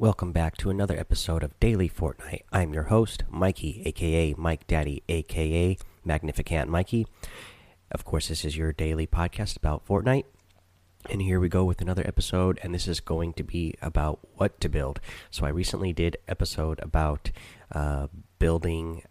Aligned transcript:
Welcome 0.00 0.32
back 0.32 0.56
to 0.56 0.70
another 0.70 0.98
episode 0.98 1.42
of 1.42 1.60
Daily 1.60 1.86
Fortnite. 1.86 2.44
I'm 2.50 2.72
your 2.72 2.84
host, 2.84 3.24
Mikey, 3.28 3.82
aka 3.84 4.34
Mike 4.38 4.66
Daddy, 4.66 5.02
aka 5.10 5.76
Magnificent 6.06 6.70
Mikey. 6.70 7.06
Of 7.92 8.06
course, 8.06 8.28
this 8.28 8.42
is 8.42 8.56
your 8.56 8.72
daily 8.72 9.06
podcast 9.06 9.58
about 9.58 9.86
Fortnite. 9.86 10.24
And 11.10 11.20
here 11.20 11.38
we 11.38 11.50
go 11.50 11.64
with 11.66 11.82
another 11.82 12.02
episode, 12.06 12.58
and 12.62 12.72
this 12.74 12.88
is 12.88 13.00
going 13.00 13.34
to 13.34 13.42
be 13.42 13.74
about 13.82 14.20
what 14.36 14.58
to 14.62 14.70
build. 14.70 15.00
So, 15.30 15.44
I 15.44 15.50
recently 15.50 15.92
did 15.92 16.16
episode 16.26 16.80
about 16.82 17.30
uh, 17.70 18.06
building 18.38 19.02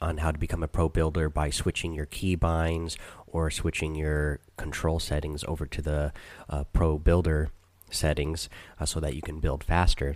on 0.00 0.18
how 0.18 0.30
to 0.30 0.38
become 0.38 0.62
a 0.62 0.68
pro 0.68 0.88
builder 0.88 1.28
by 1.28 1.50
switching 1.50 1.92
your 1.92 2.06
keybinds 2.06 2.96
or 3.26 3.50
switching 3.50 3.96
your 3.96 4.38
control 4.56 5.00
settings 5.00 5.42
over 5.48 5.66
to 5.66 5.82
the 5.82 6.12
uh, 6.48 6.62
pro 6.72 6.98
builder 6.98 7.50
settings 7.90 8.48
uh, 8.78 8.86
so 8.86 9.00
that 9.00 9.16
you 9.16 9.22
can 9.22 9.40
build 9.40 9.64
faster. 9.64 10.14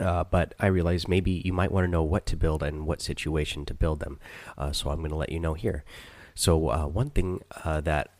Uh, 0.00 0.24
but 0.24 0.54
I 0.60 0.66
realized 0.66 1.08
maybe 1.08 1.42
you 1.44 1.52
might 1.52 1.72
want 1.72 1.84
to 1.84 1.90
know 1.90 2.02
what 2.02 2.26
to 2.26 2.36
build 2.36 2.62
and 2.62 2.86
what 2.86 3.00
situation 3.00 3.64
to 3.66 3.74
build 3.74 4.00
them. 4.00 4.18
Uh, 4.58 4.72
so 4.72 4.90
I'm 4.90 4.98
going 4.98 5.10
to 5.10 5.16
let 5.16 5.32
you 5.32 5.40
know 5.40 5.54
here. 5.54 5.84
So, 6.34 6.68
uh, 6.70 6.86
one 6.86 7.10
thing 7.10 7.42
uh, 7.64 7.80
that 7.82 8.10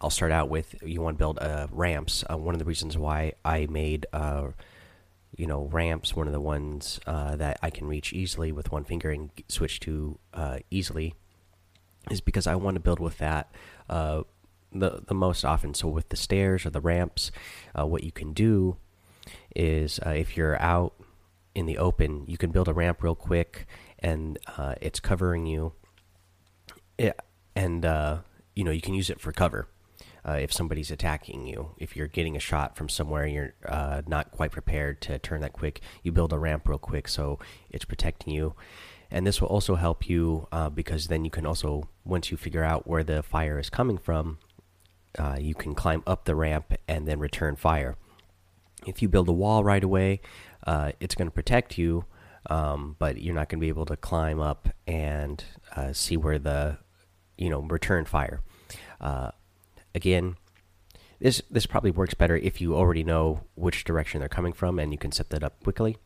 I'll 0.00 0.10
start 0.10 0.30
out 0.30 0.48
with 0.48 0.76
you 0.82 1.00
want 1.00 1.16
to 1.16 1.18
build 1.18 1.38
uh, 1.40 1.66
ramps. 1.72 2.24
Uh, 2.30 2.38
one 2.38 2.54
of 2.54 2.58
the 2.58 2.64
reasons 2.64 2.96
why 2.96 3.32
I 3.44 3.66
made 3.66 4.06
you 5.36 5.48
know 5.48 5.64
ramps 5.72 6.14
one 6.14 6.28
of 6.28 6.32
the 6.32 6.40
ones 6.40 7.00
that 7.06 7.58
I 7.60 7.70
can 7.70 7.88
reach 7.88 8.12
easily 8.12 8.52
with 8.52 8.70
one 8.70 8.84
finger 8.84 9.10
and 9.10 9.30
switch 9.48 9.80
to 9.80 10.18
easily 10.70 11.14
is 12.10 12.20
because 12.20 12.46
I 12.46 12.54
want 12.54 12.76
to 12.76 12.80
build 12.80 13.00
with 13.00 13.18
that 13.18 13.50
the 13.88 14.24
the 14.70 15.14
most 15.14 15.44
often. 15.44 15.74
So 15.74 15.88
with 15.88 16.10
the 16.10 16.16
stairs 16.16 16.66
or 16.66 16.70
the 16.70 16.80
ramps, 16.80 17.32
what 17.74 18.04
you 18.04 18.12
can 18.12 18.32
do 18.32 18.76
is 19.56 19.98
if 20.04 20.36
you're 20.36 20.60
out 20.60 20.94
in 21.54 21.66
the 21.66 21.78
open, 21.78 22.24
you 22.26 22.36
can 22.36 22.50
build 22.50 22.68
a 22.68 22.74
ramp 22.74 23.02
real 23.02 23.14
quick, 23.14 23.66
and 23.98 24.38
uh, 24.56 24.74
it's 24.80 25.00
covering 25.00 25.46
you. 25.46 25.72
And 27.56 27.84
uh, 27.84 28.18
you 28.54 28.64
know 28.64 28.70
you 28.70 28.80
can 28.80 28.94
use 28.94 29.10
it 29.10 29.20
for 29.20 29.32
cover 29.32 29.68
uh, 30.26 30.32
if 30.32 30.52
somebody's 30.52 30.90
attacking 30.90 31.46
you. 31.46 31.74
If 31.78 31.96
you're 31.96 32.06
getting 32.06 32.36
a 32.36 32.40
shot 32.40 32.76
from 32.76 32.88
somewhere 32.88 33.24
and 33.24 33.34
you're 33.34 33.54
uh, 33.66 34.02
not 34.06 34.30
quite 34.30 34.52
prepared 34.52 35.00
to 35.02 35.18
turn 35.18 35.40
that 35.42 35.52
quick, 35.52 35.80
you 36.02 36.12
build 36.12 36.32
a 36.32 36.38
ramp 36.38 36.68
real 36.68 36.78
quick 36.78 37.08
so 37.08 37.38
it's 37.70 37.84
protecting 37.84 38.32
you. 38.32 38.54
And 39.10 39.26
this 39.26 39.40
will 39.40 39.48
also 39.48 39.76
help 39.76 40.08
you 40.08 40.48
uh, 40.50 40.70
because 40.70 41.06
then 41.06 41.24
you 41.24 41.30
can 41.30 41.46
also, 41.46 41.88
once 42.04 42.30
you 42.30 42.36
figure 42.36 42.64
out 42.64 42.86
where 42.86 43.04
the 43.04 43.22
fire 43.22 43.58
is 43.58 43.70
coming 43.70 43.98
from, 43.98 44.38
uh, 45.18 45.36
you 45.38 45.54
can 45.54 45.74
climb 45.74 46.02
up 46.06 46.24
the 46.24 46.34
ramp 46.34 46.74
and 46.88 47.06
then 47.06 47.20
return 47.20 47.54
fire. 47.54 47.96
If 48.86 49.02
you 49.02 49.08
build 49.08 49.28
a 49.28 49.32
wall 49.32 49.64
right 49.64 49.82
away, 49.82 50.20
uh, 50.66 50.92
it's 51.00 51.14
going 51.14 51.28
to 51.28 51.34
protect 51.34 51.78
you, 51.78 52.04
um, 52.50 52.96
but 52.98 53.20
you're 53.20 53.34
not 53.34 53.48
going 53.48 53.58
to 53.60 53.64
be 53.64 53.68
able 53.68 53.86
to 53.86 53.96
climb 53.96 54.40
up 54.40 54.68
and 54.86 55.44
uh, 55.76 55.92
see 55.92 56.16
where 56.16 56.38
the 56.38 56.78
you 57.36 57.50
know 57.50 57.60
return 57.60 58.04
fire. 58.04 58.40
Uh, 59.00 59.30
again, 59.94 60.36
this 61.20 61.42
this 61.50 61.66
probably 61.66 61.90
works 61.90 62.14
better 62.14 62.36
if 62.36 62.60
you 62.60 62.74
already 62.74 63.04
know 63.04 63.44
which 63.54 63.84
direction 63.84 64.20
they're 64.20 64.28
coming 64.28 64.52
from 64.52 64.78
and 64.78 64.92
you 64.92 64.98
can 64.98 65.12
set 65.12 65.30
that 65.30 65.42
up 65.42 65.62
quickly. 65.62 65.96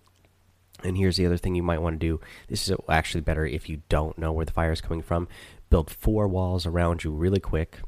And 0.84 0.96
here's 0.96 1.16
the 1.16 1.26
other 1.26 1.36
thing 1.36 1.56
you 1.56 1.62
might 1.62 1.82
want 1.82 1.98
to 1.98 2.06
do. 2.06 2.20
This 2.48 2.68
is 2.68 2.76
actually 2.88 3.22
better 3.22 3.44
if 3.44 3.68
you 3.68 3.82
don't 3.88 4.16
know 4.16 4.32
where 4.32 4.44
the 4.44 4.52
fire 4.52 4.70
is 4.70 4.80
coming 4.80 5.02
from. 5.02 5.26
Build 5.70 5.90
four 5.90 6.28
walls 6.28 6.66
around 6.66 7.02
you 7.02 7.10
really 7.10 7.40
quick, 7.40 7.80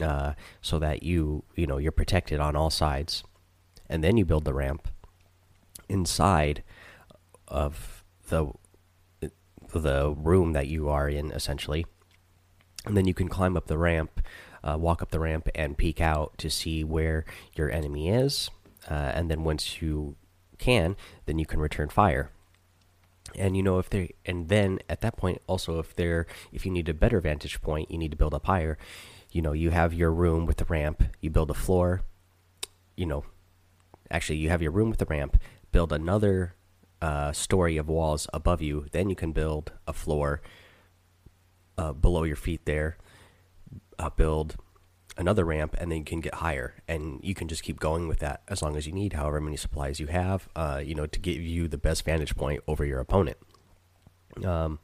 uh, 0.00 0.34
so 0.62 0.78
that 0.78 1.02
you 1.02 1.44
you 1.56 1.66
know 1.66 1.78
you're 1.78 1.92
protected 1.92 2.38
on 2.40 2.54
all 2.54 2.70
sides, 2.70 3.24
and 3.88 4.02
then 4.02 4.16
you 4.16 4.24
build 4.24 4.44
the 4.44 4.54
ramp 4.54 4.88
inside 5.88 6.62
of 7.46 8.04
the 8.28 8.52
the 9.72 10.14
room 10.16 10.52
that 10.52 10.66
you 10.66 10.88
are 10.88 11.08
in 11.08 11.30
essentially. 11.30 11.86
And 12.86 12.96
then 12.96 13.06
you 13.06 13.12
can 13.12 13.28
climb 13.28 13.56
up 13.56 13.66
the 13.66 13.76
ramp 13.76 14.20
uh, 14.62 14.76
walk 14.78 15.02
up 15.02 15.10
the 15.10 15.20
ramp 15.20 15.48
and 15.54 15.76
peek 15.76 16.00
out 16.00 16.36
to 16.38 16.50
see 16.50 16.84
where 16.84 17.24
your 17.54 17.70
enemy 17.70 18.08
is. 18.08 18.50
Uh, 18.90 19.12
and 19.14 19.30
then 19.30 19.44
once 19.44 19.80
you 19.82 20.16
can 20.58 20.96
then 21.26 21.38
you 21.38 21.46
can 21.46 21.60
return 21.60 21.88
fire. 21.88 22.30
And 23.36 23.56
you 23.56 23.62
know 23.62 23.78
if 23.78 23.90
they 23.90 24.14
and 24.24 24.48
then 24.48 24.78
at 24.88 25.00
that 25.02 25.16
point 25.16 25.40
also 25.46 25.78
if 25.78 25.94
they're 25.94 26.26
if 26.52 26.64
you 26.64 26.72
need 26.72 26.88
a 26.88 26.94
better 26.94 27.20
vantage 27.20 27.60
point 27.60 27.90
you 27.90 27.98
need 27.98 28.10
to 28.10 28.16
build 28.16 28.34
up 28.34 28.46
higher. 28.46 28.78
You 29.30 29.42
know 29.42 29.52
you 29.52 29.70
have 29.70 29.92
your 29.92 30.10
room 30.10 30.46
with 30.46 30.56
the 30.56 30.64
ramp 30.64 31.02
you 31.20 31.30
build 31.30 31.50
a 31.50 31.54
floor 31.54 32.02
you 32.96 33.06
know 33.06 33.24
actually 34.10 34.38
you 34.38 34.48
have 34.48 34.62
your 34.62 34.72
room 34.72 34.90
with 34.90 34.98
the 34.98 35.06
ramp 35.06 35.38
build 35.72 35.92
another 35.92 36.54
uh, 37.00 37.32
story 37.32 37.76
of 37.76 37.88
walls 37.88 38.26
above 38.32 38.62
you. 38.62 38.86
Then 38.92 39.10
you 39.10 39.16
can 39.16 39.32
build 39.32 39.72
a 39.86 39.92
floor 39.92 40.40
uh, 41.76 41.92
below 41.92 42.24
your 42.24 42.36
feet 42.36 42.64
there. 42.64 42.96
Uh, 43.98 44.10
build 44.10 44.56
another 45.16 45.44
ramp, 45.44 45.74
and 45.78 45.90
then 45.90 45.98
you 45.98 46.04
can 46.04 46.20
get 46.20 46.34
higher. 46.34 46.74
And 46.86 47.20
you 47.22 47.34
can 47.34 47.48
just 47.48 47.62
keep 47.62 47.80
going 47.80 48.08
with 48.08 48.20
that 48.20 48.42
as 48.48 48.62
long 48.62 48.76
as 48.76 48.86
you 48.86 48.92
need, 48.92 49.12
however 49.12 49.40
many 49.40 49.56
supplies 49.56 50.00
you 50.00 50.06
have. 50.06 50.48
Uh, 50.54 50.80
you 50.84 50.94
know, 50.94 51.06
to 51.06 51.18
give 51.18 51.40
you 51.40 51.68
the 51.68 51.78
best 51.78 52.04
vantage 52.04 52.36
point 52.36 52.62
over 52.66 52.84
your 52.84 53.00
opponent. 53.00 53.36
Um, 54.44 54.78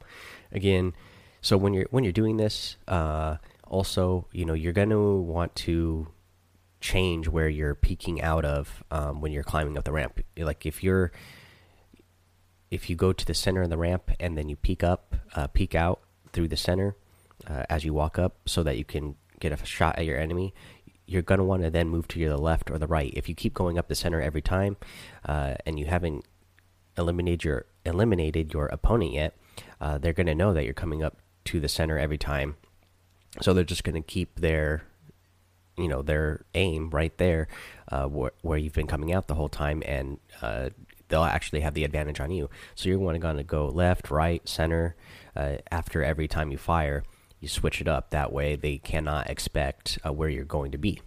again, 0.51 0.93
so 1.41 1.57
when 1.57 1.73
you're 1.73 1.87
when 1.91 2.03
you're 2.03 2.13
doing 2.13 2.37
this, 2.37 2.77
uh, 2.87 3.37
also, 3.67 4.27
you 4.31 4.45
know, 4.45 4.53
you're 4.53 4.73
gonna 4.73 5.15
want 5.15 5.55
to 5.55 6.07
change 6.85 7.27
where 7.27 7.49
you're 7.49 7.73
peeking 7.73 8.21
out 8.21 8.45
of 8.45 8.83
um, 8.91 9.19
when 9.19 9.31
you're 9.31 9.43
climbing 9.43 9.75
up 9.75 9.83
the 9.83 9.91
ramp. 9.91 10.21
Like 10.37 10.67
if 10.67 10.83
you're 10.83 11.11
if 12.69 12.89
you 12.89 12.95
go 12.95 13.11
to 13.11 13.25
the 13.25 13.33
center 13.33 13.63
of 13.63 13.71
the 13.71 13.77
ramp 13.77 14.11
and 14.19 14.37
then 14.37 14.49
you 14.49 14.55
peek 14.55 14.83
up, 14.83 15.15
uh, 15.35 15.47
peek 15.47 15.73
out 15.73 16.01
through 16.31 16.47
the 16.47 16.57
center 16.57 16.95
uh, 17.49 17.63
as 17.69 17.83
you 17.83 17.93
walk 17.93 18.19
up, 18.19 18.37
so 18.45 18.61
that 18.61 18.77
you 18.77 18.85
can 18.85 19.15
get 19.39 19.51
a 19.51 19.65
shot 19.65 19.97
at 19.97 20.05
your 20.05 20.19
enemy. 20.19 20.53
You're 21.07 21.23
gonna 21.23 21.43
want 21.43 21.63
to 21.63 21.71
then 21.71 21.89
move 21.89 22.07
to 22.09 22.29
the 22.29 22.37
left 22.37 22.69
or 22.69 22.77
the 22.77 22.87
right. 22.87 23.11
If 23.15 23.27
you 23.27 23.33
keep 23.33 23.55
going 23.55 23.79
up 23.79 23.87
the 23.87 23.95
center 23.95 24.21
every 24.21 24.41
time, 24.43 24.77
uh, 25.25 25.55
and 25.65 25.79
you 25.79 25.87
haven't 25.87 26.23
eliminated 26.97 27.43
your 27.43 27.65
eliminated 27.83 28.53
your 28.53 28.67
opponent 28.67 29.11
yet, 29.11 29.35
uh, 29.81 29.97
they're 29.97 30.13
gonna 30.13 30.35
know 30.35 30.53
that 30.53 30.65
you're 30.65 30.73
coming 30.73 31.01
up 31.01 31.17
to 31.45 31.59
the 31.59 31.67
center 31.67 31.97
every 31.97 32.19
time. 32.19 32.57
So 33.41 33.53
they're 33.53 33.63
just 33.63 33.83
gonna 33.83 34.01
keep 34.01 34.39
their 34.39 34.83
you 35.77 35.87
know 35.87 36.01
their 36.01 36.45
aim 36.53 36.89
right 36.89 37.17
there 37.17 37.47
uh, 37.91 38.05
where, 38.05 38.57
you've 38.57 38.73
been 38.73 38.87
coming 38.87 39.13
out 39.13 39.27
the 39.27 39.35
whole 39.35 39.49
time 39.49 39.83
and 39.85 40.19
uh, 40.41 40.69
they'll 41.07 41.23
actually 41.23 41.61
have 41.61 41.73
the 41.73 41.83
advantage 41.83 42.19
on 42.19 42.31
you. 42.31 42.49
So 42.73 42.89
you're 42.89 42.97
going 42.97 43.37
to 43.37 43.43
go 43.43 43.67
left 43.67 44.09
right 44.09 44.47
center 44.47 44.95
uh, 45.35 45.57
after 45.71 46.03
every 46.03 46.27
time 46.27 46.51
you 46.51 46.57
fire 46.57 47.03
you 47.39 47.47
switch 47.47 47.81
it 47.81 47.87
up. 47.87 48.09
That 48.09 48.31
way 48.31 48.55
they 48.55 48.77
cannot 48.77 49.29
expect 49.29 49.99
uh, 50.05 50.13
where 50.13 50.29
you're 50.29 50.45
going 50.45 50.71
to 50.71 50.77
be. 50.77 51.01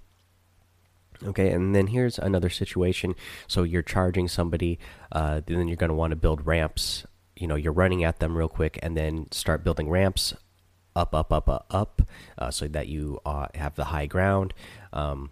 Okay 1.25 1.50
and 1.50 1.75
then 1.75 1.89
here's 1.89 2.19
another 2.19 2.50
situation. 2.50 3.15
So 3.47 3.62
you're 3.62 3.83
charging 3.83 4.29
somebody 4.29 4.79
uh, 5.11 5.41
then 5.47 5.69
you're 5.69 5.77
going 5.77 5.91
to 5.91 5.97
want 5.97 6.12
to 6.12 6.17
build 6.17 6.47
ramps. 6.47 7.06
You 7.37 7.47
know 7.47 7.56
you're 7.56 7.73
running 7.73 8.05
at 8.05 8.21
them 8.21 8.37
real 8.37 8.49
quick 8.49 8.79
and 8.83 8.97
then 8.97 9.31
start 9.33 9.65
building 9.65 9.89
ramps 9.89 10.35
up, 10.99 11.15
up, 11.15 11.33
up, 11.33 11.49
up, 11.49 11.67
up, 11.71 12.03
uh, 12.37 12.51
so 12.51 12.67
that 12.69 12.89
you 12.89 13.21
uh, 13.25 13.47
have 13.55 13.77
the 13.77 13.85
high 13.85 14.07
ground. 14.07 14.53
Um, 14.93 15.31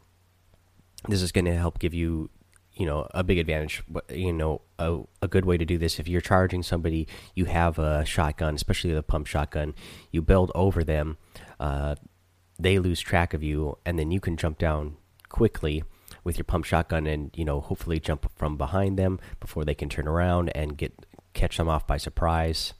this 1.09 1.23
is 1.23 1.33
going 1.33 1.45
to 1.47 1.57
help 1.57 1.79
give 1.79 1.93
you, 1.93 2.31
you 2.75 2.87
know, 2.87 3.09
a 3.13 3.25
big 3.25 3.39
advantage. 3.39 3.83
You 4.09 4.33
know, 4.33 4.63
a, 4.79 5.01
a 5.21 5.29
good 5.29 5.45
way 5.45 5.59
to 5.59 5.65
do 5.65 5.77
this 5.77 5.99
if 5.99 6.07
you're 6.07 6.21
charging 6.21 6.63
somebody, 6.63 7.09
you 7.35 7.47
have 7.47 7.79
a 7.79 8.05
shotgun, 8.05 8.55
especially 8.55 8.93
the 8.93 9.03
pump 9.03 9.27
shotgun. 9.27 9.75
You 10.13 10.23
build 10.23 10.53
over 10.55 10.85
them, 10.85 11.19
uh, 11.59 11.97
they 12.59 12.79
lose 12.79 13.01
track 13.01 13.35
of 13.35 13.43
you, 13.43 13.79
and 13.85 13.99
then 13.99 14.11
you 14.11 14.21
can 14.21 14.37
jump 14.37 14.59
down 14.59 14.97
quickly 15.29 15.83
with 16.23 16.39
your 16.39 16.45
pump 16.45 16.65
shotgun 16.65 17.07
and 17.07 17.31
you 17.37 17.45
know 17.45 17.61
hopefully 17.61 18.01
jump 18.01 18.31
from 18.37 18.57
behind 18.57 18.99
them 18.99 19.19
before 19.41 19.65
they 19.65 19.75
can 19.75 19.89
turn 19.89 20.07
around 20.09 20.49
and 20.57 20.77
get 20.77 21.07
catch 21.35 21.57
them 21.57 21.69
off 21.69 21.87
by 21.87 21.97
surprise 21.97 22.75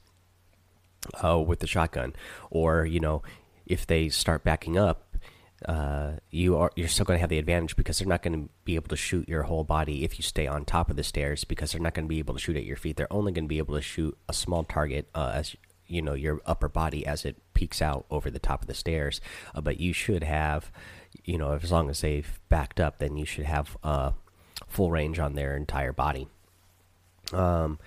uh, 1.23 1.39
with 1.39 1.59
the 1.59 1.67
shotgun, 1.67 2.13
or 2.49 2.85
you 2.85 2.99
know, 2.99 3.23
if 3.65 3.85
they 3.85 4.09
start 4.09 4.43
backing 4.43 4.77
up, 4.77 5.07
uh, 5.65 6.13
you 6.29 6.55
are 6.55 6.71
you're 6.75 6.87
still 6.87 7.05
going 7.05 7.17
to 7.17 7.21
have 7.21 7.29
the 7.29 7.39
advantage 7.39 7.75
because 7.75 7.97
they're 7.97 8.07
not 8.07 8.21
going 8.21 8.43
to 8.43 8.49
be 8.63 8.75
able 8.75 8.89
to 8.89 8.95
shoot 8.95 9.27
your 9.27 9.43
whole 9.43 9.63
body 9.63 10.03
if 10.03 10.19
you 10.19 10.23
stay 10.23 10.45
on 10.45 10.63
top 10.63 10.89
of 10.89 10.95
the 10.95 11.03
stairs 11.03 11.43
because 11.43 11.71
they're 11.71 11.81
not 11.81 11.93
going 11.93 12.05
to 12.05 12.09
be 12.09 12.19
able 12.19 12.33
to 12.33 12.39
shoot 12.39 12.55
at 12.55 12.63
your 12.63 12.77
feet. 12.77 12.95
They're 12.95 13.11
only 13.11 13.31
going 13.31 13.45
to 13.45 13.49
be 13.49 13.57
able 13.57 13.75
to 13.75 13.81
shoot 13.81 14.17
a 14.29 14.33
small 14.33 14.63
target 14.63 15.09
uh, 15.15 15.31
as 15.33 15.55
you 15.87 16.01
know 16.01 16.13
your 16.13 16.41
upper 16.45 16.69
body 16.69 17.05
as 17.05 17.25
it 17.25 17.37
peeks 17.53 17.81
out 17.81 18.05
over 18.11 18.29
the 18.29 18.39
top 18.39 18.61
of 18.61 18.67
the 18.67 18.73
stairs. 18.73 19.19
Uh, 19.55 19.61
but 19.61 19.79
you 19.79 19.93
should 19.93 20.23
have, 20.23 20.71
you 21.23 21.37
know, 21.37 21.53
as 21.53 21.71
long 21.71 21.89
as 21.89 22.01
they've 22.01 22.39
backed 22.49 22.79
up, 22.79 22.99
then 22.99 23.17
you 23.17 23.25
should 23.25 23.45
have 23.45 23.77
uh, 23.83 24.11
full 24.67 24.91
range 24.91 25.17
on 25.17 25.33
their 25.33 25.55
entire 25.55 25.93
body. 25.93 26.27
Um, 27.33 27.79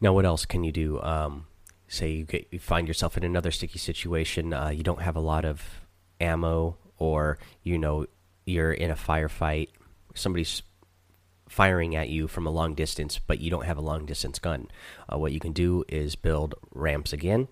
now 0.00 0.12
what 0.12 0.24
else 0.24 0.44
can 0.44 0.62
you 0.62 0.72
do? 0.72 1.00
Um, 1.02 1.46
say 1.94 2.10
you 2.10 2.24
get 2.24 2.46
you 2.50 2.58
find 2.58 2.88
yourself 2.88 3.16
in 3.16 3.24
another 3.24 3.50
sticky 3.50 3.78
situation, 3.78 4.52
uh, 4.52 4.68
you 4.68 4.82
don't 4.82 5.02
have 5.02 5.16
a 5.16 5.20
lot 5.20 5.44
of 5.44 5.62
ammo, 6.20 6.76
or 6.98 7.38
you 7.62 7.78
know 7.78 8.06
you're 8.44 8.72
in 8.72 8.90
a 8.90 8.96
firefight, 8.96 9.68
somebody's 10.14 10.62
firing 11.48 11.94
at 11.94 12.08
you 12.08 12.26
from 12.26 12.46
a 12.46 12.50
long 12.50 12.74
distance, 12.74 13.18
but 13.18 13.38
you 13.40 13.50
don't 13.50 13.64
have 13.64 13.78
a 13.78 13.82
long 13.82 14.06
distance 14.06 14.38
gun. 14.38 14.68
Uh, 15.10 15.18
what 15.18 15.32
you 15.32 15.40
can 15.40 15.52
do 15.52 15.84
is 15.88 16.16
build 16.16 16.54
ramps 16.72 17.12
again 17.12 17.48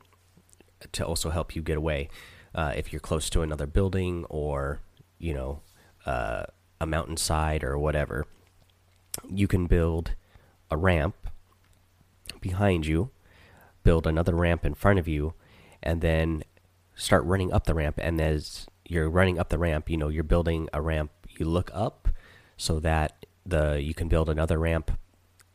to 0.90 1.06
also 1.06 1.30
help 1.30 1.54
you 1.54 1.62
get 1.62 1.76
away 1.76 2.08
uh, 2.54 2.72
if 2.76 2.92
you're 2.92 3.00
close 3.00 3.30
to 3.30 3.42
another 3.42 3.66
building 3.66 4.24
or 4.28 4.80
you 5.18 5.32
know 5.32 5.60
uh, 6.04 6.44
a 6.80 6.86
mountainside 6.86 7.62
or 7.62 7.78
whatever. 7.78 8.26
You 9.28 9.46
can 9.46 9.66
build 9.66 10.12
a 10.70 10.76
ramp 10.76 11.14
behind 12.40 12.86
you, 12.86 13.10
build 13.82 14.06
another 14.06 14.34
ramp 14.34 14.64
in 14.64 14.74
front 14.74 14.98
of 14.98 15.08
you, 15.08 15.34
and 15.82 16.00
then 16.00 16.44
start 16.94 17.24
running 17.24 17.52
up 17.52 17.64
the 17.64 17.74
ramp. 17.74 17.98
And 18.00 18.20
as 18.20 18.66
you're 18.86 19.10
running 19.10 19.38
up 19.38 19.48
the 19.48 19.58
ramp, 19.58 19.88
you 19.88 19.96
know 19.96 20.08
you're 20.08 20.24
building 20.24 20.68
a 20.72 20.80
ramp. 20.80 21.10
You 21.28 21.46
look 21.46 21.70
up 21.74 22.08
so 22.56 22.78
that 22.80 23.26
the 23.44 23.80
you 23.82 23.94
can 23.94 24.08
build 24.08 24.28
another 24.28 24.58
ramp 24.58 24.92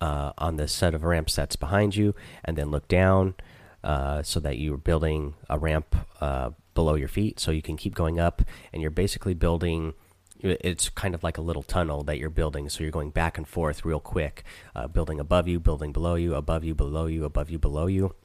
uh, 0.02 0.34
on 0.38 0.58
the 0.58 0.68
set 0.68 0.94
of 0.94 1.04
ramps 1.04 1.36
that's 1.36 1.56
behind 1.56 1.96
you, 1.96 2.14
and 2.44 2.58
then 2.58 2.70
look 2.70 2.88
down 2.88 3.36
uh, 3.84 4.22
so 4.24 4.40
that 4.40 4.58
you're 4.58 4.78
building 4.78 5.36
a 5.50 5.58
ramp 5.58 5.96
uh, 6.22 6.52
below 6.74 6.96
your 6.96 7.08
feet, 7.08 7.40
so 7.40 7.52
you 7.52 7.62
can 7.62 7.78
keep 7.78 7.96
going 7.96 8.20
up, 8.20 8.42
and 8.74 8.82
you're 8.82 8.92
basically 8.92 9.34
building. 9.34 9.94
It's 10.40 10.90
kind 10.90 11.16
of 11.16 11.24
like 11.24 11.38
a 11.38 11.42
little 11.42 11.64
tunnel 11.64 12.04
that 12.04 12.20
you're 12.20 12.30
building, 12.30 12.70
so 12.70 12.84
you're 12.84 12.92
going 12.92 13.10
back 13.10 13.38
and 13.38 13.48
forth 13.48 13.84
real 13.84 14.00
quick, 14.00 14.44
uh, 14.76 14.88
building 14.88 15.20
above 15.20 15.48
you, 15.48 15.60
building 15.60 15.92
below 15.92 16.16
you, 16.16 16.36
above 16.36 16.64
you, 16.64 16.76
below 16.76 17.08
you, 17.08 17.26
above 17.26 17.50
you, 17.50 17.58
below 17.58 17.88
you, 17.88 18.16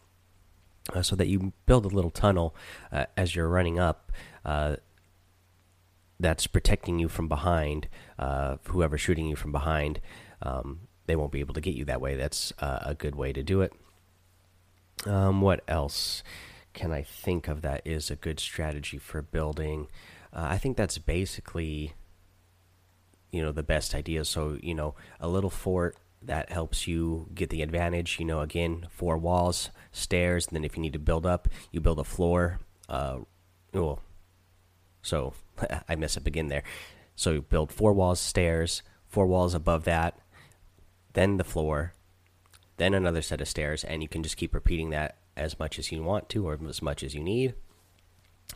uh, 0.93 1.03
so 1.03 1.17
that 1.17 1.29
you 1.29 1.53
build 1.64 1.87
a 1.87 1.88
little 1.88 2.11
tunnel 2.11 2.55
uh, 2.91 3.06
as 3.17 3.35
you're 3.35 3.49
running 3.49 3.79
up 3.79 4.12
that's 6.23 6.47
protecting 6.47 6.99
you 6.99 7.09
from 7.09 7.29
behind. 7.29 7.88
Uh, 8.19 8.56
whoever's 8.69 9.00
shooting 9.00 9.26
you 9.26 9.37
from 9.37 9.53
behind, 9.53 10.00
um, 10.41 10.81
they 11.06 11.17
won't 11.17 11.32
be 11.32 11.41
able 11.41 11.55
to 11.55 11.61
get 11.61 11.75
you 11.75 11.85
that 11.85 12.00
way. 12.00 12.14
That's 12.14 12.53
uh, 12.61 12.79
a 12.82 12.94
good 12.94 13.17
way 13.17 13.32
to 13.32 13.43
do 13.43 13.61
it. 13.61 13.73
Um, 15.05 15.41
what 15.41 15.62
else 15.67 16.23
can 16.73 16.93
I 16.93 17.03
think 17.03 17.49
of 17.49 17.62
that 17.62 17.82
is 17.85 18.11
a 18.11 18.17
good 18.17 18.38
strategy 18.38 18.99
for 18.99 19.20
building? 19.20 19.88
Uh, 20.32 20.47
I 20.50 20.59
think 20.59 20.76
that's 20.76 20.99
basically, 20.99 21.94
you 23.32 23.43
know, 23.43 23.50
the 23.50 23.62
best 23.62 23.94
idea. 23.94 24.25
So, 24.25 24.58
you 24.62 24.75
know, 24.75 24.94
a 25.19 25.26
little 25.26 25.50
fort 25.50 25.96
that 26.23 26.52
helps 26.52 26.87
you 26.87 27.29
get 27.34 27.50
the 27.50 27.62
advantage. 27.62 28.20
You 28.20 28.26
know, 28.26 28.40
again, 28.40 28.87
four 28.90 29.19
walls, 29.19 29.70
stairs, 29.90 30.46
and 30.46 30.55
then 30.55 30.64
if 30.64 30.76
you 30.76 30.82
need 30.82 30.93
to 30.93 30.99
build 30.99 31.26
up, 31.26 31.49
you 31.73 31.81
build 31.81 31.99
a 31.99 32.05
floor. 32.05 32.61
Uh, 32.88 33.20
well, 33.73 34.00
so 35.00 35.34
I 35.88 35.96
mess 35.96 36.17
up 36.17 36.26
again 36.26 36.49
there. 36.49 36.62
So 37.17 37.32
you 37.32 37.43
build 37.43 37.73
four 37.73 37.93
walls, 37.93 38.20
stairs, 38.20 38.82
four 39.08 39.26
walls 39.26 39.55
above 39.55 39.85
that, 39.85 40.19
then 41.12 41.37
the 41.37 41.44
floor, 41.44 41.93
then 42.76 42.94
another 42.94 43.23
set 43.23 43.40
of 43.40 43.49
stairs, 43.49 43.85
and 43.85 44.02
you 44.02 44.08
can 44.08 44.23
just 44.23 44.37
keep 44.37 44.55
repeating 44.55 44.90
that 44.90 45.19
as 45.37 45.58
much 45.58 45.78
as 45.78 45.93
you 45.93 46.02
want 46.02 46.28
to 46.31 46.46
or 46.46 46.58
as 46.69 46.82
much 46.82 47.02
as 47.02 47.14
you 47.14 47.23
need. 47.23 47.55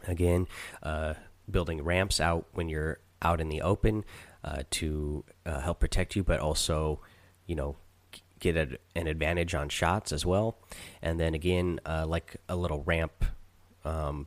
Again, 0.07 0.47
uh, 0.83 1.15
building 1.51 1.83
ramps 1.83 2.21
out 2.21 2.47
when 2.53 2.69
you're 2.69 2.99
out 3.23 3.41
in 3.41 3.49
the 3.49 3.63
open 3.63 4.05
to 4.71 5.25
uh, 5.45 5.61
help 5.61 5.81
protect 5.81 6.17
you, 6.17 6.23
but 6.23 6.41
also, 6.41 7.01
you 7.47 7.55
know, 7.55 7.77
get 8.39 8.57
a, 8.57 8.79
an 8.95 9.07
advantage 9.07 9.55
on 9.55 9.69
shots 9.69 10.13
as 10.13 10.25
well. 10.25 10.59
And 11.03 11.19
then 11.19 11.35
again, 11.35 11.81
uh, 11.87 12.07
like 12.07 12.37
a 12.49 12.57
little 12.57 12.83
ramp 12.85 13.25
um, 13.85 14.27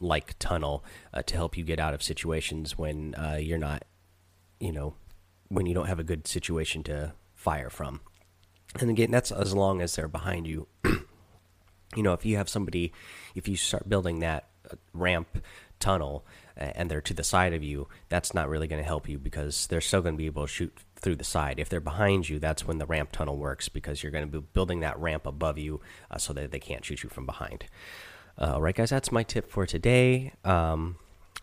like 0.00 0.38
tunnel 0.38 0.84
uh, 1.12 1.22
to 1.22 1.34
help 1.34 1.56
you 1.56 1.64
get 1.64 1.78
out 1.78 1.94
of 1.94 2.02
situations 2.02 2.78
when 2.78 3.14
uh, 3.16 3.38
you're 3.40 3.58
not, 3.58 3.84
you 4.58 4.72
know, 4.72 4.94
when 5.48 5.66
you 5.66 5.74
don't 5.74 5.86
have 5.86 5.98
a 5.98 6.04
good 6.04 6.26
situation 6.26 6.82
to 6.84 7.12
fire 7.34 7.70
from. 7.70 8.00
And 8.78 8.88
again, 8.88 9.10
that's 9.10 9.32
as 9.32 9.54
long 9.54 9.82
as 9.82 9.96
they're 9.96 10.08
behind 10.08 10.46
you. 10.46 10.68
you 10.84 12.02
know, 12.02 12.12
if 12.12 12.24
you 12.24 12.36
have 12.36 12.48
somebody, 12.48 12.92
if 13.34 13.48
you 13.48 13.56
start 13.56 13.88
building 13.88 14.20
that 14.20 14.48
uh, 14.70 14.76
ramp 14.92 15.42
tunnel 15.80 16.24
and 16.60 16.90
they're 16.90 17.00
to 17.00 17.14
the 17.14 17.24
side 17.24 17.54
of 17.54 17.62
you, 17.62 17.88
that's 18.08 18.34
not 18.34 18.48
really 18.48 18.68
going 18.68 18.82
to 18.82 18.86
help 18.86 19.08
you 19.08 19.18
because 19.18 19.66
they're 19.68 19.80
still 19.80 20.02
going 20.02 20.14
to 20.14 20.18
be 20.18 20.26
able 20.26 20.42
to 20.42 20.52
shoot 20.52 20.76
through 20.96 21.16
the 21.16 21.24
side. 21.24 21.58
If 21.58 21.68
they're 21.68 21.80
behind 21.80 22.28
you, 22.28 22.38
that's 22.38 22.66
when 22.66 22.78
the 22.78 22.86
ramp 22.86 23.12
tunnel 23.12 23.36
works 23.36 23.68
because 23.68 24.02
you're 24.02 24.12
going 24.12 24.30
to 24.30 24.40
be 24.40 24.46
building 24.52 24.80
that 24.80 24.98
ramp 24.98 25.26
above 25.26 25.58
you 25.58 25.80
uh, 26.10 26.18
so 26.18 26.32
that 26.34 26.52
they 26.52 26.58
can't 26.60 26.84
shoot 26.84 27.02
you 27.02 27.08
from 27.08 27.26
behind. 27.26 27.64
Uh, 28.38 28.54
all 28.54 28.62
right, 28.62 28.74
guys, 28.74 28.90
that's 28.90 29.10
my 29.10 29.22
tip 29.22 29.50
for 29.50 29.66
today. 29.66 30.32
Um, 30.44 30.96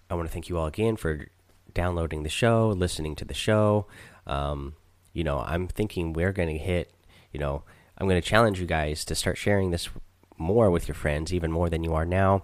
I 0.10 0.16
want 0.16 0.28
to 0.28 0.34
thank 0.34 0.50
you 0.50 0.58
all 0.58 0.68
again 0.68 0.96
for 0.96 1.28
downloading 1.74 2.24
the 2.24 2.30
show, 2.30 2.70
listening 2.70 3.16
to 3.16 3.26
the 3.26 3.34
show. 3.34 3.88
Um, 4.26 4.76
you 5.14 5.24
know, 5.24 5.40
I'm 5.40 5.68
thinking 5.68 6.14
we're 6.14 6.32
going 6.32 6.50
to 6.50 6.58
hit, 6.58 6.94
you 7.32 7.40
know, 7.40 7.64
I'm 7.98 8.08
going 8.08 8.22
to 8.22 8.28
challenge 8.28 8.60
you 8.60 8.68
guys 8.68 9.04
to 9.06 9.16
start 9.16 9.38
sharing 9.38 9.72
this 9.72 9.90
more 10.38 10.70
with 10.70 10.88
your 10.88 10.96
friends, 10.96 11.34
even 11.34 11.52
more 11.52 11.70
than 11.70 11.84
you 11.84 11.94
are 11.94 12.06
now. 12.06 12.44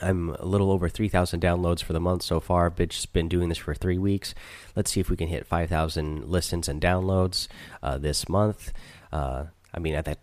I'm 0.00 0.30
a 0.30 0.44
little 0.44 0.70
over 0.70 0.88
3,000 0.88 1.40
downloads 1.40 1.82
for 1.82 1.92
the 1.92 2.00
month 2.00 2.22
so 2.22 2.40
far. 2.40 2.70
Just 2.70 3.12
been 3.12 3.28
doing 3.28 3.48
this 3.48 3.58
for 3.58 3.74
three 3.74 3.98
weeks. 3.98 4.34
Let's 4.74 4.90
see 4.90 5.00
if 5.00 5.10
we 5.10 5.16
can 5.16 5.28
hit 5.28 5.46
5,000 5.46 6.24
listens 6.28 6.68
and 6.68 6.80
downloads 6.80 7.48
uh, 7.82 7.98
this 7.98 8.28
month. 8.28 8.72
Uh, 9.12 9.44
I 9.74 9.78
mean, 9.78 9.94
that 9.94 10.18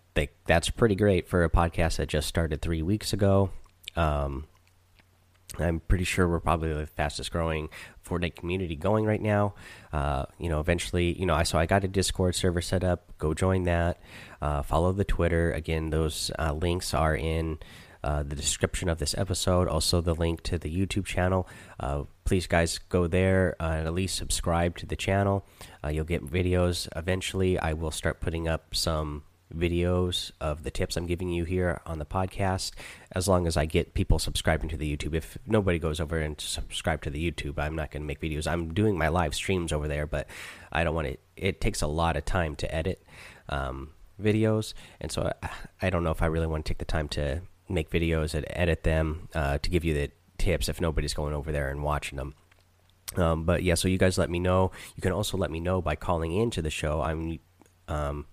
that's 0.46 0.70
pretty 0.70 0.96
great 0.96 1.28
for 1.28 1.44
a 1.44 1.50
podcast 1.50 1.98
that 1.98 2.10
just 2.10 2.28
started 2.28 2.62
three 2.62 2.82
weeks 2.82 3.14
ago. 3.14 3.52
Um, 3.96 4.48
I'm 5.58 5.80
pretty 5.80 6.04
sure 6.04 6.28
we're 6.28 6.40
probably 6.40 6.74
the 6.74 6.86
fastest 6.86 7.32
growing 7.32 7.70
Fortnite 8.08 8.36
community 8.36 8.76
going 8.76 9.06
right 9.06 9.22
now. 9.22 9.56
Uh, 9.92 10.26
you 10.38 10.50
know, 10.50 10.60
eventually, 10.60 11.20
you 11.20 11.26
know, 11.26 11.34
I 11.34 11.44
so 11.44 11.58
I 11.58 11.66
got 11.66 11.84
a 11.84 11.88
Discord 11.88 12.36
server 12.36 12.62
set 12.62 12.84
up. 12.84 13.18
Go 13.18 13.34
join 13.34 13.64
that. 13.64 14.00
Uh, 14.42 14.62
follow 14.62 14.92
the 14.92 15.04
Twitter. 15.04 15.52
Again, 15.52 15.90
those 15.90 16.32
uh, 16.38 16.54
links 16.54 16.94
are 16.94 17.16
in 17.16 17.58
uh, 18.04 18.24
the 18.24 18.36
description 18.36 18.90
of 18.90 19.00
this 19.00 19.16
episode. 19.18 19.68
Also, 19.68 20.02
the 20.02 20.16
link 20.16 20.42
to 20.44 20.58
the 20.58 20.70
YouTube 20.70 21.06
channel. 21.06 21.48
Uh, 21.80 22.04
please, 22.26 22.48
guys, 22.48 22.78
go 22.78 23.08
there 23.08 23.56
uh, 23.60 23.76
and 23.78 23.88
at 23.88 23.94
least 23.94 24.16
subscribe 24.16 24.78
to 24.78 24.86
the 24.86 24.96
channel. 24.96 25.46
you'll 25.90 26.06
get 26.06 26.26
videos. 26.26 26.88
Eventually, 26.96 27.60
I 27.60 27.74
will 27.74 27.92
start 27.92 28.20
putting 28.22 28.48
up 28.48 28.76
some 28.76 29.24
videos 29.56 30.32
of 30.40 30.64
the 30.64 30.72
tips 30.72 30.96
I'm 30.96 31.08
giving 31.08 31.30
you 31.30 31.44
here 31.44 31.82
on 31.86 32.00
the 32.00 32.06
podcast 32.06 32.72
as 33.12 33.28
long 33.28 33.48
as 33.48 33.58
I 33.58 33.66
get 33.66 33.94
people 33.94 34.20
subscribing 34.20 34.70
to 34.70 34.78
the 34.78 34.96
YouTube. 34.96 35.14
If 35.14 35.38
nobody 35.46 35.80
goes 35.80 36.00
over 36.00 36.20
and 36.20 36.40
subscribe 36.40 37.02
to 37.04 37.10
the 37.10 37.32
YouTube, 37.32 37.58
I'm 37.58 37.76
not 37.76 37.92
going 37.92 38.04
to 38.04 38.08
make 38.08 38.22
videos. 38.22 38.48
I'm 38.48 38.74
doing 38.74 38.98
my 38.98 39.08
live 39.08 39.34
streams 39.34 39.74
over 39.74 39.88
there, 39.88 40.06
but 40.06 40.28
I 40.72 40.84
don't 40.84 40.96
want 40.96 41.08
it. 41.08 41.20
It 41.36 41.62
takes 41.62 41.82
a 41.82 41.88
lot 41.88 42.16
of 42.16 42.26
time 42.26 42.56
to 42.58 42.74
edit 42.74 43.04
um, 43.48 43.90
videos, 44.22 44.74
and 45.02 45.12
so 45.12 45.32
I, 45.44 45.50
I, 45.82 45.90
don't 45.90 46.04
know 46.04 46.12
if 46.12 46.22
I 46.22 46.28
really 46.28 46.46
want 46.46 46.66
to 46.66 46.70
take 46.70 46.78
the 46.78 46.86
time 46.86 47.08
to 47.10 47.42
make 47.70 47.90
videos 47.90 48.34
and 48.34 48.46
edit 48.50 48.84
them 48.84 49.30
uh, 49.34 49.58
to 49.60 49.70
give 49.70 49.84
you 49.84 49.94
the 49.94 50.12
tips 50.38 50.70
if 50.70 50.82
nobody's 50.82 51.14
going 51.14 51.34
over 51.34 51.52
there 51.52 51.70
and 51.70 51.84
watching 51.84 52.18
them. 52.18 52.36
Um, 53.16 53.44
but 53.44 53.64
yeah, 53.64 53.76
so 53.76 53.88
you 53.88 53.98
guys 53.98 54.18
let 54.18 54.30
me 54.30 54.40
know. 54.40 54.72
You 54.96 55.02
can 55.02 55.12
also 55.12 55.38
let 55.38 55.52
me 55.52 55.60
know 55.60 55.82
by 55.82 55.96
calling 55.96 56.32
into 56.32 56.62
the 56.62 56.70
show. 56.70 57.02
I'm 57.02 57.40
um, 57.88 58.28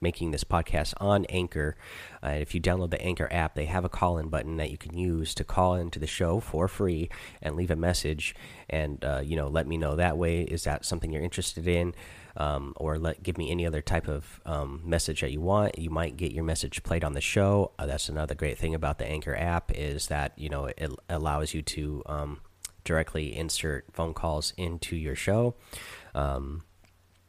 making 0.00 0.30
this 0.30 0.44
podcast 0.44 0.94
on 0.98 1.24
Anchor. 1.26 1.76
Uh, 2.22 2.30
if 2.30 2.54
you 2.54 2.60
download 2.60 2.90
the 2.90 3.00
Anchor 3.00 3.28
app, 3.30 3.54
they 3.54 3.66
have 3.66 3.84
a 3.84 3.88
call 3.88 4.18
in 4.18 4.28
button 4.28 4.56
that 4.56 4.70
you 4.70 4.78
can 4.78 4.96
use 4.96 5.34
to 5.34 5.44
call 5.44 5.74
into 5.74 5.98
the 5.98 6.06
show 6.06 6.40
for 6.40 6.68
free 6.68 7.08
and 7.40 7.56
leave 7.56 7.70
a 7.70 7.76
message 7.76 8.34
and 8.68 9.04
uh, 9.04 9.20
you 9.24 9.36
know 9.36 9.48
let 9.48 9.66
me 9.66 9.76
know 9.76 9.96
that 9.96 10.18
way. 10.18 10.42
Is 10.42 10.64
that 10.64 10.84
something 10.84 11.12
you're 11.12 11.22
interested 11.22 11.66
in? 11.66 11.94
Um, 12.36 12.74
or 12.76 12.98
let 12.98 13.22
give 13.22 13.38
me 13.38 13.50
any 13.50 13.66
other 13.66 13.80
type 13.80 14.08
of 14.08 14.40
um, 14.44 14.82
message 14.84 15.22
that 15.22 15.32
you 15.32 15.40
want. 15.40 15.78
You 15.78 15.90
might 15.90 16.16
get 16.16 16.32
your 16.32 16.44
message 16.44 16.82
played 16.82 17.02
on 17.02 17.14
the 17.14 17.20
show. 17.20 17.72
Uh, 17.78 17.86
that's 17.86 18.08
another 18.08 18.34
great 18.34 18.58
thing 18.58 18.74
about 18.74 18.98
the 18.98 19.06
Anchor 19.06 19.34
app 19.34 19.72
is 19.72 20.08
that 20.08 20.32
you 20.36 20.50
know 20.50 20.66
it 20.66 20.90
allows 21.08 21.54
you 21.54 21.62
to 21.62 22.02
um, 22.06 22.40
directly 22.84 23.34
insert 23.34 23.86
phone 23.92 24.12
calls 24.12 24.52
into 24.56 24.96
your 24.96 25.16
show. 25.16 25.54
Um, 26.14 26.62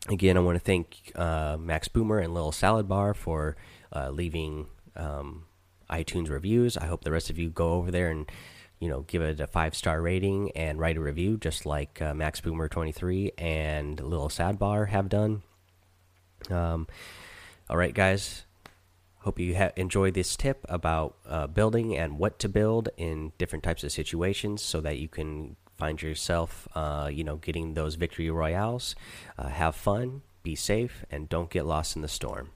Again, 0.10 0.38
I 0.38 0.40
want 0.40 0.56
to 0.56 0.64
thank 0.64 1.12
uh, 1.16 1.58
Max 1.60 1.90
Boomer 1.90 2.20
and 2.20 2.34
Little 2.34 2.54
Salad 2.54 2.88
Bar 2.88 3.14
for 3.14 3.58
uh, 3.94 4.10
leaving 4.10 4.68
um, 4.96 5.46
iTunes 5.90 6.30
reviews. 6.30 6.78
I 6.78 6.86
hope 6.86 7.04
the 7.04 7.12
rest 7.12 7.30
of 7.30 7.38
you 7.38 7.50
go 7.50 7.74
over 7.74 7.92
there 7.92 8.10
and 8.10 8.30
you 8.80 8.90
know 8.90 9.02
give 9.02 9.22
it 9.22 9.40
a 9.40 9.48
five 9.48 9.76
star 9.76 10.02
rating 10.02 10.52
and 10.52 10.80
write 10.80 10.98
a 10.98 11.02
review, 11.02 11.38
just 11.38 11.66
like 11.66 12.02
uh, 12.02 12.14
Max 12.14 12.42
Boomer 12.42 12.68
twenty 12.68 12.92
three 12.92 13.32
and 13.38 14.00
Little 14.00 14.30
Sad 14.30 14.60
Bar 14.60 14.86
have 14.86 15.10
done. 15.10 15.44
Um, 16.50 16.88
all 17.70 17.78
right, 17.78 17.94
guys. 17.94 18.44
Hope 19.22 19.40
you 19.40 19.70
enjoyed 19.76 20.14
this 20.14 20.38
tip 20.38 20.66
about 20.70 21.18
uh, 21.28 21.48
building 21.48 21.98
and 21.98 22.18
what 22.18 22.40
to 22.40 22.48
build 22.48 22.88
in 22.96 23.34
different 23.38 23.64
types 23.64 23.84
of 23.84 23.92
situations, 23.92 24.62
so 24.62 24.80
that 24.80 25.00
you 25.00 25.10
can 25.10 25.58
find 25.76 26.02
yourself, 26.02 26.68
uh, 26.76 27.10
you 27.12 27.26
know, 27.26 27.36
getting 27.36 27.74
those 27.74 27.96
victory 27.96 28.30
royales. 28.30 28.96
Uh, 29.38 29.50
have 29.50 29.76
fun, 29.76 30.22
be 30.44 30.56
safe, 30.56 31.04
and 31.12 31.28
don't 31.28 31.50
get 31.50 31.66
lost 31.66 31.96
in 31.98 32.02
the 32.02 32.08
storm. 32.08 32.52